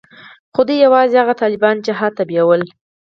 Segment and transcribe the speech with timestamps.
[0.53, 2.61] خو دوى يوازې هغه طالبان جهاد ته بيول.